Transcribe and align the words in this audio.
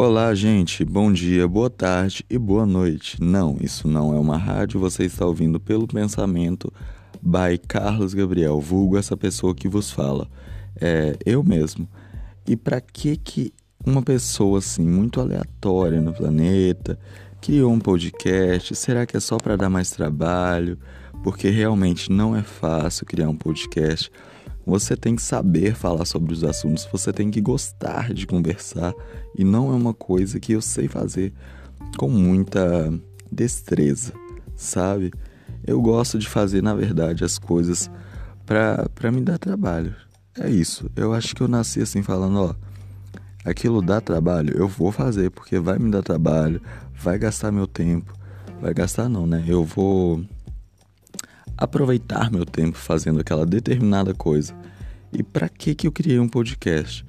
Olá, 0.00 0.32
gente. 0.32 0.84
Bom 0.84 1.12
dia, 1.12 1.48
boa 1.48 1.68
tarde 1.68 2.24
e 2.30 2.38
boa 2.38 2.64
noite. 2.64 3.20
Não, 3.20 3.56
isso 3.60 3.88
não 3.88 4.14
é 4.14 4.16
uma 4.16 4.36
rádio, 4.36 4.78
você 4.78 5.02
está 5.06 5.26
ouvindo 5.26 5.58
pelo 5.58 5.88
pensamento 5.88 6.72
by 7.20 7.58
Carlos 7.66 8.14
Gabriel, 8.14 8.60
vulgo 8.60 8.96
essa 8.96 9.16
pessoa 9.16 9.56
que 9.56 9.66
vos 9.66 9.90
fala. 9.90 10.30
É 10.80 11.16
eu 11.26 11.42
mesmo. 11.42 11.88
E 12.46 12.54
para 12.54 12.80
que 12.80 13.16
que 13.16 13.52
uma 13.84 14.00
pessoa 14.00 14.60
assim 14.60 14.86
muito 14.86 15.20
aleatória 15.20 16.00
no 16.00 16.12
planeta 16.12 16.96
criou 17.40 17.72
um 17.72 17.80
podcast? 17.80 18.76
Será 18.76 19.04
que 19.04 19.16
é 19.16 19.20
só 19.20 19.36
para 19.36 19.56
dar 19.56 19.68
mais 19.68 19.90
trabalho? 19.90 20.78
Porque 21.24 21.50
realmente 21.50 22.12
não 22.12 22.36
é 22.36 22.44
fácil 22.44 23.04
criar 23.04 23.28
um 23.28 23.36
podcast. 23.36 24.12
Você 24.68 24.94
tem 24.94 25.16
que 25.16 25.22
saber 25.22 25.74
falar 25.74 26.04
sobre 26.04 26.30
os 26.30 26.44
assuntos, 26.44 26.86
você 26.92 27.10
tem 27.10 27.30
que 27.30 27.40
gostar 27.40 28.12
de 28.12 28.26
conversar 28.26 28.92
e 29.34 29.42
não 29.42 29.72
é 29.72 29.74
uma 29.74 29.94
coisa 29.94 30.38
que 30.38 30.52
eu 30.52 30.60
sei 30.60 30.86
fazer 30.86 31.32
com 31.96 32.10
muita 32.10 32.92
destreza, 33.32 34.12
sabe? 34.54 35.10
Eu 35.66 35.80
gosto 35.80 36.18
de 36.18 36.28
fazer, 36.28 36.62
na 36.62 36.74
verdade, 36.74 37.24
as 37.24 37.38
coisas 37.38 37.90
para 38.44 39.10
me 39.10 39.22
dar 39.22 39.38
trabalho. 39.38 39.96
É 40.38 40.50
isso. 40.50 40.90
Eu 40.94 41.14
acho 41.14 41.34
que 41.34 41.40
eu 41.40 41.48
nasci 41.48 41.80
assim 41.80 42.02
falando, 42.02 42.38
ó, 42.38 42.54
aquilo 43.46 43.80
dá 43.80 44.02
trabalho, 44.02 44.54
eu 44.54 44.68
vou 44.68 44.92
fazer 44.92 45.30
porque 45.30 45.58
vai 45.58 45.78
me 45.78 45.90
dar 45.90 46.02
trabalho, 46.02 46.60
vai 46.94 47.18
gastar 47.18 47.50
meu 47.50 47.66
tempo. 47.66 48.12
Vai 48.60 48.74
gastar 48.74 49.08
não, 49.08 49.26
né? 49.26 49.42
Eu 49.48 49.64
vou 49.64 50.22
aproveitar 51.58 52.30
meu 52.30 52.46
tempo 52.46 52.78
fazendo 52.78 53.20
aquela 53.20 53.44
determinada 53.44 54.14
coisa. 54.14 54.54
E 55.12 55.22
para 55.22 55.48
que 55.48 55.74
que 55.74 55.88
eu 55.88 55.92
criei 55.92 56.20
um 56.20 56.28
podcast? 56.28 57.04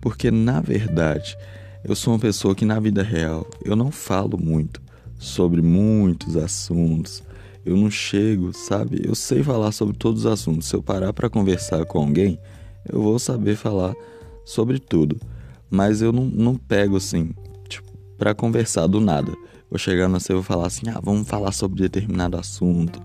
Porque 0.00 0.30
na 0.30 0.60
verdade, 0.60 1.36
eu 1.84 1.96
sou 1.96 2.14
uma 2.14 2.20
pessoa 2.20 2.54
que 2.54 2.64
na 2.64 2.78
vida 2.78 3.02
real 3.02 3.46
eu 3.64 3.74
não 3.74 3.90
falo 3.90 4.38
muito 4.38 4.80
sobre 5.18 5.60
muitos 5.60 6.36
assuntos. 6.36 7.24
Eu 7.66 7.76
não 7.76 7.90
chego, 7.90 8.52
sabe? 8.52 9.02
Eu 9.04 9.14
sei 9.16 9.42
falar 9.42 9.72
sobre 9.72 9.96
todos 9.96 10.24
os 10.24 10.32
assuntos. 10.32 10.68
Se 10.68 10.76
eu 10.76 10.82
parar 10.82 11.12
para 11.12 11.28
conversar 11.28 11.84
com 11.84 11.98
alguém, 11.98 12.38
eu 12.88 13.02
vou 13.02 13.18
saber 13.18 13.56
falar 13.56 13.94
sobre 14.44 14.78
tudo. 14.78 15.20
Mas 15.68 16.00
eu 16.00 16.12
não, 16.12 16.24
não 16.24 16.56
pego 16.56 16.96
assim, 16.96 17.34
tipo, 17.68 17.90
para 18.16 18.34
conversar 18.34 18.86
do 18.86 19.00
nada. 19.00 19.32
Vou 19.68 19.78
chegar 19.78 20.08
na 20.08 20.18
você 20.18 20.32
e 20.32 20.34
vou 20.34 20.42
falar 20.42 20.68
assim: 20.68 20.88
ah, 20.88 21.00
vamos 21.02 21.28
falar 21.28 21.52
sobre 21.52 21.82
determinado 21.82 22.38
assunto 22.38 23.02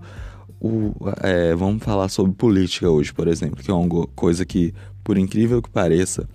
o, 0.64 0.94
é, 1.22 1.54
vamos 1.54 1.84
falar 1.84 2.08
sobre 2.08 2.32
política 2.32 2.88
hoje, 2.88 3.12
por 3.12 3.28
exemplo, 3.28 3.62
que 3.62 3.70
é 3.70 3.74
uma 3.74 4.06
coisa 4.08 4.46
que, 4.46 4.72
por 5.04 5.18
incrível 5.18 5.60
que 5.60 5.68
pareça, 5.68 6.26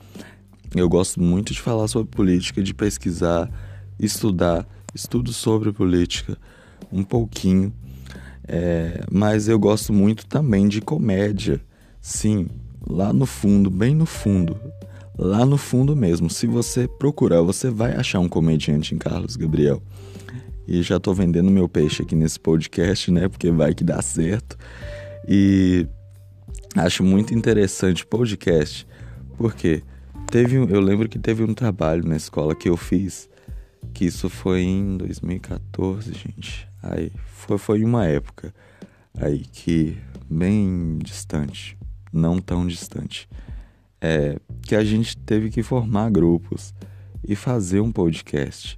eu 0.75 0.87
gosto 0.87 1.19
muito 1.19 1.51
de 1.51 1.59
falar 1.59 1.87
sobre 1.87 2.15
política, 2.15 2.61
de 2.61 2.71
pesquisar, 2.71 3.49
estudar, 3.99 4.67
estudo 4.93 5.33
sobre 5.33 5.73
política 5.73 6.37
um 6.91 7.03
pouquinho, 7.03 7.73
é, 8.47 9.03
mas 9.11 9.47
eu 9.47 9.57
gosto 9.57 9.91
muito 9.91 10.27
também 10.27 10.67
de 10.67 10.79
comédia. 10.79 11.59
Sim, 11.99 12.49
lá 12.87 13.11
no 13.11 13.25
fundo, 13.25 13.71
bem 13.71 13.95
no 13.95 14.05
fundo, 14.05 14.55
lá 15.17 15.43
no 15.43 15.57
fundo 15.57 15.95
mesmo. 15.95 16.29
Se 16.29 16.45
você 16.45 16.87
procurar, 16.87 17.41
você 17.41 17.71
vai 17.71 17.95
achar 17.95 18.19
um 18.19 18.29
comediante 18.29 18.93
em 18.93 18.99
Carlos 18.99 19.35
Gabriel. 19.35 19.81
E 20.69 20.83
já 20.83 20.99
tô 20.99 21.15
vendendo 21.15 21.49
meu 21.49 21.67
peixe 21.67 22.03
aqui 22.03 22.13
nesse 22.13 22.39
podcast, 22.39 23.09
né? 23.09 23.27
Porque 23.27 23.49
vai 23.49 23.73
que 23.73 23.83
dá 23.83 24.03
certo. 24.03 24.55
E 25.27 25.87
acho 26.75 27.03
muito 27.03 27.33
interessante 27.33 28.05
podcast, 28.05 28.85
porque 29.35 29.81
teve, 30.29 30.57
eu 30.57 30.79
lembro 30.79 31.09
que 31.09 31.17
teve 31.17 31.41
um 31.43 31.55
trabalho 31.55 32.07
na 32.07 32.15
escola 32.15 32.53
que 32.53 32.69
eu 32.69 32.77
fiz, 32.77 33.27
que 33.95 34.05
isso 34.05 34.29
foi 34.29 34.61
em 34.61 34.95
2014, 34.95 36.13
gente. 36.13 36.67
Aí 36.83 37.11
foi, 37.33 37.57
foi 37.57 37.83
uma 37.83 38.05
época 38.05 38.53
aí 39.15 39.39
que 39.39 39.97
bem 40.29 40.99
distante, 41.03 41.75
não 42.13 42.37
tão 42.37 42.67
distante, 42.67 43.27
é 43.99 44.37
que 44.61 44.75
a 44.75 44.83
gente 44.83 45.17
teve 45.17 45.49
que 45.49 45.63
formar 45.63 46.11
grupos 46.11 46.75
e 47.27 47.35
fazer 47.35 47.79
um 47.79 47.91
podcast. 47.91 48.77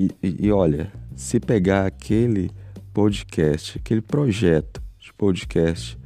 E, 0.00 0.10
e, 0.22 0.50
olha, 0.50 0.90
se 1.14 1.38
pegar 1.38 1.84
aquele 1.84 2.50
podcast, 2.90 3.76
aquele 3.76 4.00
projeto 4.00 4.80
de 4.98 5.12
podcast, 5.12 5.98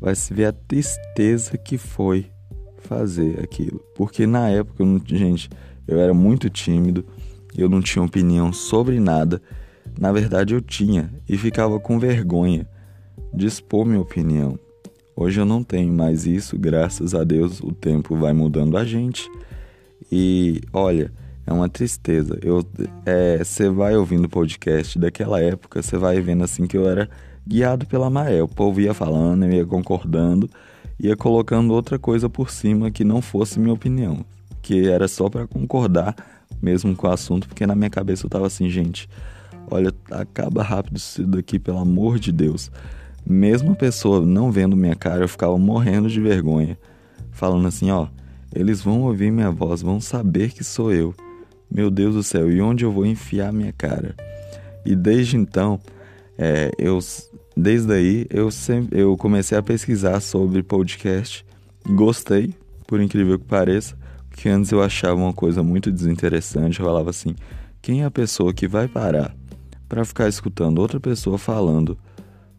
vai 0.00 0.14
se 0.14 0.32
ver 0.32 0.44
a 0.44 0.52
tristeza 0.52 1.58
que 1.58 1.76
foi 1.76 2.30
fazer 2.78 3.40
aquilo. 3.40 3.80
Porque 3.96 4.28
na 4.28 4.48
época, 4.48 4.84
gente, 5.06 5.50
eu 5.88 5.98
era 5.98 6.14
muito 6.14 6.48
tímido, 6.48 7.04
eu 7.58 7.68
não 7.68 7.82
tinha 7.82 8.04
opinião 8.04 8.52
sobre 8.52 9.00
nada. 9.00 9.42
Na 9.98 10.12
verdade, 10.12 10.54
eu 10.54 10.60
tinha 10.60 11.12
e 11.28 11.36
ficava 11.36 11.80
com 11.80 11.98
vergonha 11.98 12.64
de 13.34 13.46
expor 13.46 13.84
minha 13.84 14.00
opinião. 14.00 14.56
Hoje 15.16 15.40
eu 15.40 15.44
não 15.44 15.64
tenho 15.64 15.92
mais 15.92 16.26
isso, 16.26 16.56
graças 16.56 17.12
a 17.12 17.24
Deus 17.24 17.58
o 17.58 17.72
tempo 17.72 18.14
vai 18.14 18.32
mudando 18.32 18.76
a 18.76 18.84
gente. 18.84 19.28
E 20.12 20.60
olha, 20.72 21.12
é 21.46 21.52
uma 21.52 21.68
tristeza. 21.68 22.38
Eu, 22.42 22.64
você 23.42 23.66
é, 23.66 23.70
vai 23.70 23.96
ouvindo 23.96 24.26
o 24.26 24.28
podcast 24.28 24.98
daquela 24.98 25.40
época, 25.40 25.82
você 25.82 25.96
vai 25.96 26.20
vendo 26.20 26.44
assim 26.44 26.66
que 26.66 26.76
eu 26.76 26.88
era 26.88 27.08
guiado 27.46 27.86
pela 27.86 28.10
maré. 28.10 28.42
O 28.42 28.48
povo 28.48 28.80
ia 28.80 28.94
falando, 28.94 29.46
ia 29.46 29.66
concordando, 29.66 30.48
ia 30.98 31.16
colocando 31.16 31.72
outra 31.72 31.98
coisa 31.98 32.28
por 32.28 32.50
cima 32.50 32.90
que 32.90 33.04
não 33.04 33.20
fosse 33.20 33.58
minha 33.58 33.74
opinião, 33.74 34.24
que 34.60 34.88
era 34.88 35.08
só 35.08 35.28
para 35.28 35.46
concordar 35.46 36.14
mesmo 36.62 36.94
com 36.94 37.08
o 37.08 37.10
assunto, 37.10 37.48
porque 37.48 37.66
na 37.66 37.74
minha 37.74 37.90
cabeça 37.90 38.24
eu 38.24 38.30
tava 38.30 38.46
assim, 38.46 38.70
gente, 38.70 39.08
olha, 39.68 39.92
acaba 40.12 40.62
rápido 40.62 40.96
isso 40.96 41.26
daqui, 41.26 41.58
pelo 41.58 41.78
amor 41.78 42.20
de 42.20 42.30
Deus. 42.30 42.70
Mesmo 43.26 43.72
a 43.72 43.76
pessoa 43.76 44.24
não 44.24 44.50
vendo 44.50 44.76
minha 44.76 44.94
cara, 44.94 45.24
eu 45.24 45.28
ficava 45.28 45.58
morrendo 45.58 46.08
de 46.08 46.20
vergonha, 46.20 46.78
falando 47.32 47.66
assim, 47.66 47.90
ó, 47.90 48.06
eles 48.54 48.80
vão 48.80 49.02
ouvir 49.02 49.32
minha 49.32 49.50
voz, 49.50 49.82
vão 49.82 50.00
saber 50.00 50.52
que 50.52 50.62
sou 50.62 50.92
eu. 50.92 51.14
Meu 51.74 51.90
Deus 51.90 52.14
do 52.14 52.22
céu, 52.22 52.52
e 52.52 52.60
onde 52.60 52.84
eu 52.84 52.92
vou 52.92 53.06
enfiar 53.06 53.50
minha 53.50 53.72
cara? 53.72 54.14
E 54.84 54.94
desde 54.94 55.38
então, 55.38 55.80
é, 56.36 56.70
eu, 56.78 56.98
desde 57.56 57.90
aí, 57.90 58.26
eu, 58.28 58.50
sempre, 58.50 59.00
eu 59.00 59.16
comecei 59.16 59.56
a 59.56 59.62
pesquisar 59.62 60.20
sobre 60.20 60.62
podcast. 60.62 61.46
Gostei, 61.86 62.54
por 62.86 63.00
incrível 63.00 63.38
que 63.38 63.46
pareça, 63.46 63.96
porque 64.28 64.50
antes 64.50 64.70
eu 64.70 64.82
achava 64.82 65.14
uma 65.14 65.32
coisa 65.32 65.62
muito 65.62 65.90
desinteressante. 65.90 66.78
Eu 66.78 66.84
falava 66.84 67.08
assim: 67.08 67.34
quem 67.80 68.02
é 68.02 68.04
a 68.04 68.10
pessoa 68.10 68.52
que 68.52 68.68
vai 68.68 68.86
parar 68.86 69.34
para 69.88 70.04
ficar 70.04 70.28
escutando 70.28 70.78
outra 70.78 71.00
pessoa 71.00 71.38
falando 71.38 71.96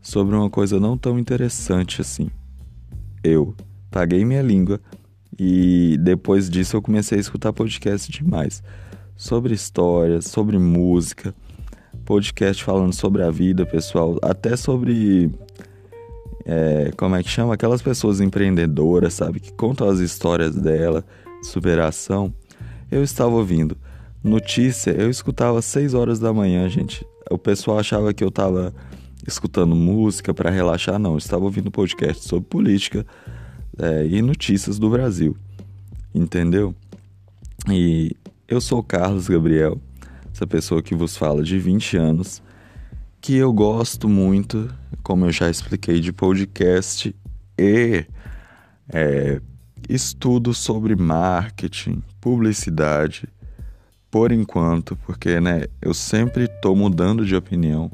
sobre 0.02 0.36
uma 0.36 0.50
coisa 0.50 0.80
não 0.80 0.98
tão 0.98 1.20
interessante 1.20 2.02
assim? 2.02 2.32
Eu 3.24 3.56
paguei 3.92 4.26
minha 4.26 4.42
língua 4.42 4.82
e 5.38 5.98
depois 6.02 6.50
disso 6.50 6.76
eu 6.76 6.82
comecei 6.82 7.20
a 7.20 7.22
escutar 7.22 7.54
podcast 7.54 8.12
demais 8.12 8.64
sobre 9.16 9.54
histórias, 9.54 10.26
sobre 10.26 10.58
música, 10.58 11.34
podcast 12.06 12.64
falando 12.64 12.94
sobre 12.94 13.24
a 13.24 13.32
vida 13.32 13.66
pessoal, 13.66 14.18
até 14.22 14.56
sobre. 14.56 15.32
É, 16.46 16.92
como 16.98 17.16
é 17.16 17.24
que 17.24 17.30
chama? 17.30 17.54
Aquelas 17.54 17.82
pessoas 17.82 18.20
empreendedoras, 18.20 19.14
sabe? 19.14 19.40
Que 19.40 19.54
contam 19.54 19.88
as 19.88 20.00
histórias 20.00 20.56
dela, 20.56 21.04
de 21.42 21.48
superação. 21.48 22.34
Eu 22.92 23.04
estava 23.04 23.34
ouvindo. 23.34 23.78
Notícia, 24.24 24.92
eu 24.92 25.10
escutava 25.10 25.60
às 25.60 25.66
6 25.66 25.94
horas 25.94 26.20
da 26.20 26.34
manhã, 26.34 26.68
gente. 26.70 27.06
O 27.30 27.38
pessoal 27.38 27.80
achava 27.80 28.14
que 28.14 28.24
eu 28.24 28.30
estava 28.30 28.74
escutando 29.26 29.76
música 29.76 30.34
para 30.34 30.50
relaxar. 30.50 31.00
Não, 31.00 31.14
eu 31.14 31.18
estava 31.18 31.44
ouvindo 31.44 31.72
podcast 31.72 32.28
sobre 32.28 32.48
política 32.48 33.06
é, 33.78 34.06
e 34.06 34.22
notícias 34.22 34.78
do 34.78 34.90
Brasil. 34.90 35.36
Entendeu? 36.14 36.76
E 37.70 38.16
eu 38.54 38.62
sou 38.62 38.80
o 38.80 38.84
Carlos 38.84 39.28
Gabriel, 39.28 39.82
essa 40.32 40.46
pessoa 40.46 40.80
que 40.80 40.94
vos 40.94 41.18
fala 41.18 41.42
de 41.42 41.58
20 41.58 41.98
anos, 41.98 42.40
que 43.20 43.36
eu 43.36 43.52
gosto 43.52 44.08
muito, 44.08 44.70
como 45.02 45.26
eu 45.26 45.32
já 45.32 45.50
expliquei, 45.50 46.00
de 46.00 46.14
podcast 46.14 47.16
e 47.58 48.06
é, 48.90 49.42
estudo 49.90 50.54
sobre 50.54 50.96
marketing, 50.96 52.04
publicidade, 52.22 53.28
por 54.12 54.32
enquanto, 54.32 54.96
porque 54.98 55.40
né, 55.40 55.64
eu 55.82 55.96
sempre 55.96 56.44
estou 56.44 56.76
mudando 56.76 57.26
de 57.26 57.36
opinião. 57.36 57.92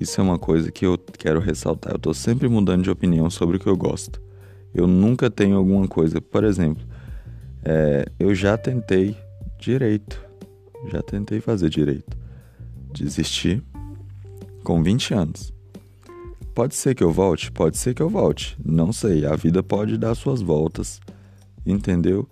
Isso 0.00 0.20
é 0.20 0.24
uma 0.24 0.38
coisa 0.38 0.72
que 0.72 0.84
eu 0.84 0.98
quero 1.16 1.38
ressaltar. 1.38 1.92
Eu 1.92 1.96
estou 1.96 2.12
sempre 2.14 2.48
mudando 2.48 2.82
de 2.82 2.90
opinião 2.90 3.30
sobre 3.30 3.56
o 3.56 3.60
que 3.60 3.68
eu 3.68 3.76
gosto. 3.76 4.20
Eu 4.74 4.88
nunca 4.88 5.30
tenho 5.30 5.56
alguma 5.56 5.86
coisa. 5.86 6.20
Por 6.20 6.42
exemplo, 6.42 6.84
é, 7.64 8.06
eu 8.18 8.34
já 8.34 8.56
tentei 8.56 9.16
direito. 9.62 10.20
Já 10.90 11.02
tentei 11.02 11.40
fazer 11.40 11.70
direito. 11.70 12.16
Desisti 12.92 13.62
com 14.64 14.82
20 14.82 15.14
anos. 15.14 15.52
Pode 16.54 16.74
ser 16.74 16.94
que 16.94 17.02
eu 17.02 17.12
volte? 17.12 17.50
Pode 17.50 17.78
ser 17.78 17.94
que 17.94 18.02
eu 18.02 18.08
volte. 18.08 18.58
Não 18.64 18.92
sei. 18.92 19.24
A 19.24 19.36
vida 19.36 19.62
pode 19.62 19.96
dar 19.96 20.14
suas 20.14 20.42
voltas. 20.42 21.00
Entendeu? 21.64 22.28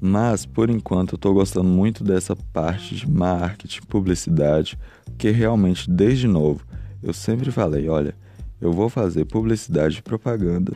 Mas 0.00 0.46
por 0.46 0.70
enquanto 0.70 1.12
eu 1.12 1.16
estou 1.16 1.34
gostando 1.34 1.68
muito 1.68 2.04
dessa 2.04 2.36
parte 2.36 2.94
de 2.94 3.10
marketing, 3.10 3.82
publicidade, 3.82 4.78
que 5.18 5.30
realmente 5.30 5.90
desde 5.90 6.28
novo 6.28 6.64
eu 7.02 7.12
sempre 7.12 7.50
falei, 7.50 7.88
olha, 7.88 8.14
eu 8.60 8.72
vou 8.72 8.88
fazer 8.88 9.24
publicidade 9.24 9.98
e 9.98 10.02
propaganda 10.02 10.72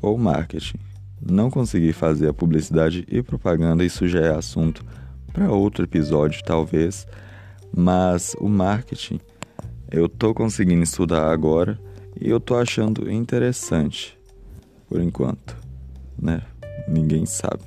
ou 0.00 0.16
marketing. 0.16 0.78
Não 1.20 1.50
consegui 1.50 1.92
fazer 1.92 2.28
a 2.28 2.34
publicidade 2.34 3.04
e 3.08 3.22
propaganda, 3.22 3.84
isso 3.84 4.06
já 4.06 4.20
é 4.20 4.34
assunto 4.34 4.84
para 5.36 5.52
outro 5.52 5.84
episódio, 5.84 6.42
talvez. 6.42 7.06
Mas 7.76 8.34
o 8.40 8.48
marketing 8.48 9.20
eu 9.90 10.08
tô 10.08 10.32
conseguindo 10.32 10.82
estudar 10.82 11.30
agora 11.30 11.78
e 12.18 12.30
eu 12.30 12.40
tô 12.40 12.56
achando 12.56 13.10
interessante 13.12 14.18
por 14.88 14.98
enquanto, 14.98 15.54
né? 16.20 16.40
Ninguém 16.88 17.26
sabe. 17.26 17.64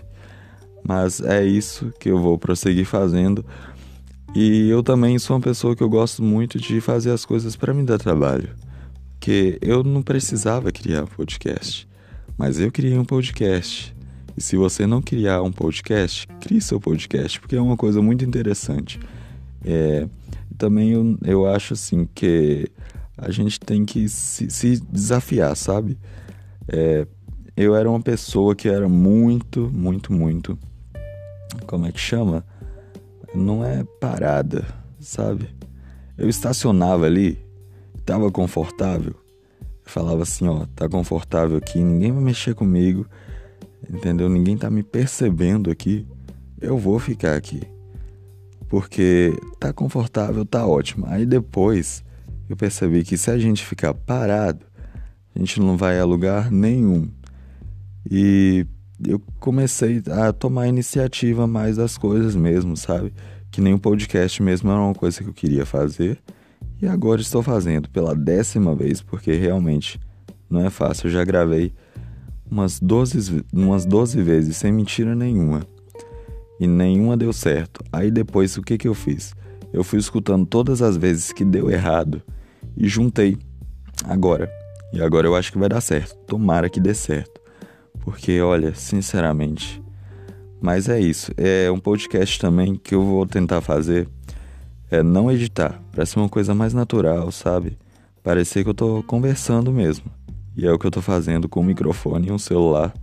Mas 0.83 1.21
é 1.21 1.45
isso 1.45 1.94
que 2.00 2.10
eu 2.10 2.18
vou 2.18 2.39
prosseguir 2.39 2.86
fazendo. 2.86 3.45
E 4.33 4.68
eu 4.69 4.81
também 4.81 5.19
sou 5.19 5.36
uma 5.36 5.42
pessoa 5.42 5.75
que 5.75 5.83
eu 5.83 5.89
gosto 5.89 6.24
muito 6.24 6.57
de 6.57 6.81
fazer 6.81 7.12
as 7.12 7.24
coisas 7.24 7.56
para 7.56 7.74
me 7.74 7.83
dar 7.83 8.00
trabalho. 8.00 8.50
Que 9.19 9.60
eu 9.62 9.83
não 9.83 10.01
precisava 10.01 10.71
criar 10.71 11.06
podcast, 11.06 11.88
mas 12.36 12.60
eu 12.60 12.71
criei 12.71 12.98
um 12.98 13.06
podcast. 13.06 13.95
E 14.40 14.42
se 14.42 14.56
você 14.56 14.88
não 14.88 15.02
criar 15.02 15.42
um 15.42 15.52
podcast, 15.52 16.26
crie 16.40 16.62
seu 16.62 16.80
podcast, 16.80 17.42
porque 17.42 17.58
é 17.58 17.62
uma 17.62 17.76
coisa 17.76 18.02
muito 18.02 18.24
interessante. 18.24 18.98
É, 19.66 20.08
também 20.58 20.92
eu, 20.92 21.18
eu 21.26 21.46
acho 21.46 21.74
assim 21.74 22.08
que 22.16 22.72
a 23.18 23.32
gente 23.32 23.60
tem 23.60 23.84
que 23.84 24.08
se, 24.08 24.50
se 24.50 24.80
desafiar, 24.80 25.58
sabe? 25.58 25.98
É, 26.70 27.06
eu 27.58 27.76
era 27.76 27.90
uma 27.90 28.00
pessoa 28.00 28.56
que 28.56 28.70
era 28.70 28.88
muito, 28.88 29.70
muito, 29.74 30.14
muito. 30.14 30.58
Como 31.68 31.86
é 31.86 31.92
que 31.92 32.00
chama? 32.00 32.46
Não 33.36 33.66
é 33.66 33.84
parada, 34.00 34.66
sabe? 35.02 35.50
Eu 36.18 36.30
estacionava 36.30 37.06
ali, 37.06 37.38
tava 38.06 38.32
confortável. 38.32 39.16
Falava 39.84 40.24
assim: 40.24 40.48
ó, 40.48 40.66
tá 40.78 40.88
confortável 40.88 41.58
aqui, 41.58 41.84
ninguém 41.84 42.14
vai 42.14 42.24
mexer 42.24 42.56
comigo, 42.56 43.06
entendeu? 43.88 44.28
Ninguém 44.30 44.58
tá 44.58 44.70
me 44.70 44.84
percebendo 44.84 45.70
aqui. 45.70 46.08
Eu 46.60 46.78
vou 46.78 47.00
ficar 47.00 47.36
aqui. 47.36 47.62
Porque 48.68 49.34
tá 49.60 49.72
confortável, 49.72 50.46
tá 50.46 50.66
ótimo. 50.66 51.06
Aí 51.08 51.26
depois 51.26 52.04
eu 52.50 52.56
percebi 52.56 53.04
que 53.04 53.18
se 53.18 53.30
a 53.30 53.38
gente 53.38 53.66
ficar 53.66 53.94
parado, 53.94 54.66
a 55.36 55.40
gente 55.40 55.60
não 55.60 55.78
vai 55.78 56.00
a 56.00 56.06
lugar 56.06 56.52
nenhum. 56.52 57.10
E 58.10 58.66
eu 59.08 59.22
comecei 59.40 60.02
a 60.12 60.34
tomar 60.34 60.68
iniciativa 60.68 61.48
mais 61.48 61.78
das 61.78 61.98
coisas 61.98 62.36
mesmo, 62.36 62.76
sabe? 62.76 63.14
Que 63.52 63.62
nem 63.62 63.74
o 63.74 63.80
podcast 63.80 64.42
mesmo 64.42 64.70
era 64.70 64.80
uma 64.80 64.94
coisa 64.94 65.24
que 65.24 65.30
eu 65.30 65.34
queria 65.34 65.66
fazer. 65.66 66.20
E 66.81 66.88
agora 66.88 67.22
estou 67.22 67.44
fazendo 67.44 67.90
pela 67.90 68.16
décima 68.16 68.76
vez, 68.76 69.02
porque 69.02 69.34
realmente 69.34 70.00
não 70.50 70.66
é 70.66 70.70
fácil. 70.70 71.08
Eu 71.08 71.12
já 71.12 71.24
gravei 71.24 71.74
umas 72.50 72.80
12, 72.80 73.46
umas 73.54 73.86
12 73.86 74.22
vezes, 74.22 74.57
sem 74.57 74.72
mentira 74.72 75.16
nenhuma. 75.16 75.66
E 76.60 76.68
nenhuma 76.68 77.16
deu 77.16 77.31
certo. 77.31 77.84
Aí 77.92 78.12
depois 78.12 78.57
o 78.57 78.62
que, 78.62 78.78
que 78.78 78.88
eu 78.88 78.94
fiz? 78.94 79.34
Eu 79.72 79.84
fui 79.84 80.00
escutando 80.00 80.46
todas 80.46 80.81
as 80.81 80.98
vezes 80.98 81.31
que 81.31 81.46
deu 81.46 81.69
errado 81.69 82.22
e 82.75 82.88
juntei 82.88 83.38
agora. 84.04 84.51
E 84.92 85.01
agora 85.01 85.28
eu 85.28 85.36
acho 85.36 85.51
que 85.51 85.57
vai 85.57 85.69
dar 85.69 85.81
certo. 85.81 86.16
Tomara 86.25 86.69
que 86.69 86.80
dê 86.80 86.94
certo. 86.94 87.40
Porque, 88.00 88.42
olha, 88.42 88.74
sinceramente. 88.74 89.81
Mas 90.60 90.90
é 90.90 91.00
isso. 91.00 91.31
É 91.38 91.69
um 91.72 91.80
podcast 91.80 92.40
também 92.40 92.75
que 92.75 92.95
eu 92.95 93.04
vou 93.04 93.25
tentar 93.25 93.62
fazer. 93.62 94.07
É 94.90 95.04
não 95.04 95.31
editar. 95.31 95.80
Para 95.92 96.06
ser 96.06 96.19
uma 96.19 96.30
coisa 96.30 96.56
mais 96.56 96.74
natural, 96.74 97.31
sabe? 97.31 97.78
Parecer 98.24 98.63
que 98.63 98.69
eu 98.69 98.74
tô 98.74 99.04
conversando 99.04 99.72
mesmo. 99.72 100.06
E 100.60 100.68
é 100.68 100.74
o 100.74 100.78
que 100.78 100.86
eu 100.86 100.92
tô 100.92 101.02
fazendo 101.02 101.48
com 101.48 101.62
o 101.62 101.64
microfone 101.64 102.28
e 102.28 102.32
um 102.34 102.38
celular. 102.38 102.94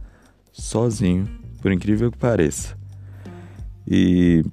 Sozinho. 0.53 1.27
Por 1.63 1.73
incrível 1.73 2.13
que 2.13 2.19
pareça. 2.19 2.77
E. 3.89 4.45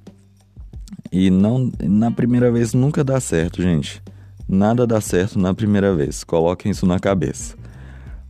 E 1.12 1.28
não. 1.28 1.70
Na 1.82 2.10
primeira 2.10 2.50
vez 2.50 2.72
nunca 2.72 3.04
dá 3.04 3.20
certo, 3.20 3.60
gente. 3.60 4.02
Nada 4.48 4.86
dá 4.86 5.02
certo 5.02 5.38
na 5.38 5.52
primeira 5.52 5.94
vez, 5.94 6.24
coloquem 6.24 6.72
isso 6.72 6.86
na 6.86 6.98
cabeça. 6.98 7.54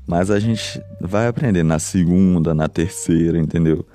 Mas 0.08 0.28
a 0.28 0.40
gente 0.40 0.82
vai 1.00 1.28
aprender 1.28 1.62
na 1.62 1.78
segunda, 1.78 2.52
na 2.52 2.68
terceira, 2.68 3.38
entendeu? 3.38 3.86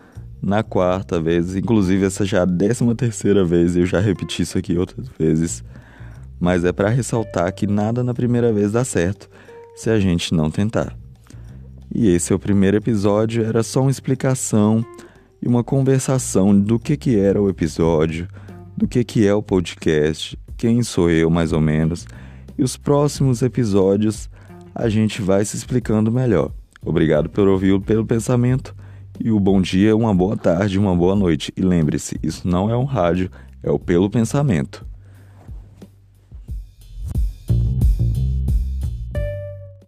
Na 0.41 0.63
quarta 0.63 1.19
vez, 1.19 1.57
inclusive 1.57 2.05
essa 2.05 2.23
já 2.23 2.37
é 2.37 2.41
a 2.41 2.45
décima 2.45 2.95
terceira 2.95 3.43
vez, 3.43 3.75
eu 3.75 3.85
já 3.85 3.99
repeti 3.99 4.43
isso 4.43 4.57
aqui 4.57 4.77
outras 4.77 5.09
vezes. 5.19 5.61
Mas 6.39 6.63
é 6.63 6.71
para 6.71 6.87
ressaltar 6.87 7.53
que 7.53 7.67
nada 7.67 8.01
na 8.01 8.13
primeira 8.13 8.53
vez 8.53 8.71
dá 8.71 8.85
certo 8.85 9.29
se 9.75 9.89
a 9.89 9.99
gente 9.99 10.33
não 10.33 10.49
tentar. 10.49 10.95
E 11.93 12.07
esse 12.09 12.31
é 12.31 12.35
o 12.35 12.39
primeiro 12.39 12.77
episódio, 12.77 13.43
era 13.43 13.63
só 13.63 13.81
uma 13.81 13.91
explicação 13.91 14.85
e 15.41 15.47
uma 15.47 15.63
conversação 15.63 16.57
do 16.57 16.77
que, 16.77 16.95
que 16.95 17.17
era 17.17 17.41
o 17.41 17.49
episódio, 17.49 18.27
do 18.77 18.87
que, 18.87 19.03
que 19.03 19.25
é 19.25 19.33
o 19.33 19.41
podcast, 19.41 20.37
quem 20.57 20.83
sou 20.83 21.09
eu 21.09 21.29
mais 21.29 21.51
ou 21.51 21.61
menos, 21.61 22.05
e 22.57 22.63
os 22.63 22.77
próximos 22.77 23.41
episódios 23.41 24.29
a 24.75 24.87
gente 24.89 25.21
vai 25.21 25.43
se 25.45 25.55
explicando 25.55 26.11
melhor. 26.11 26.51
Obrigado 26.85 27.29
por 27.29 27.47
ouvir 27.47 27.79
pelo 27.81 28.05
pensamento 28.05 28.75
e 29.19 29.31
o 29.31 29.39
bom 29.39 29.61
dia, 29.61 29.95
uma 29.95 30.15
boa 30.15 30.37
tarde, 30.37 30.79
uma 30.79 30.95
boa 30.95 31.15
noite. 31.15 31.51
E 31.57 31.61
lembre-se, 31.61 32.17
isso 32.23 32.47
não 32.47 32.69
é 32.69 32.77
um 32.77 32.85
rádio, 32.85 33.29
é 33.61 33.69
o 33.69 33.77
pelo 33.77 34.09
pensamento. 34.09 34.85